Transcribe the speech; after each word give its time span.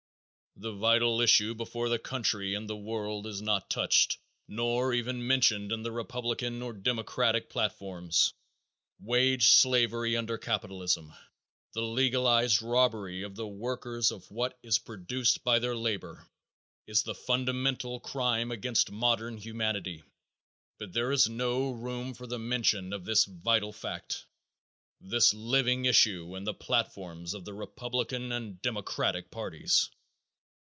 _The 0.63 0.73
vital 0.73 1.21
issue 1.21 1.55
before 1.55 1.87
the 1.87 1.97
country 1.97 2.55
and 2.55 2.69
the 2.69 2.75
world 2.75 3.25
is 3.25 3.41
not 3.41 3.69
touched, 3.69 4.17
nor 4.49 4.93
even 4.93 5.25
mentioned 5.25 5.71
in 5.71 5.81
the 5.81 5.93
Republican 5.93 6.61
or 6.61 6.73
Democratic 6.73 7.49
platforms. 7.49 8.33
Wage 8.99 9.47
slavery 9.47 10.17
under 10.17 10.37
capitalism, 10.37 11.13
the 11.71 11.81
legalized 11.81 12.61
robbery 12.61 13.23
of 13.23 13.33
the 13.35 13.47
workers 13.47 14.11
of 14.11 14.29
what 14.29 14.59
is 14.61 14.77
produced 14.77 15.43
by 15.45 15.57
their 15.57 15.75
labor, 15.75 16.27
is 16.85 17.01
the 17.03 17.15
fundamental 17.15 18.01
crime 18.01 18.51
against 18.51 18.91
modern 18.91 19.37
humanity, 19.37 20.03
but 20.79 20.91
there 20.91 21.13
is 21.13 21.29
no 21.29 21.71
room 21.71 22.13
for 22.13 22.27
the 22.27 22.37
mention 22.37 22.91
of 22.91 23.05
this 23.05 23.23
vital 23.23 23.71
fact, 23.71 24.25
this 24.99 25.33
living 25.33 25.85
issue 25.85 26.35
in 26.35 26.43
the 26.43 26.53
platforms 26.53 27.33
of 27.33 27.45
the 27.45 27.53
Republican 27.53 28.33
and 28.33 28.61
Democratic 28.61 29.31
parties. 29.31 29.89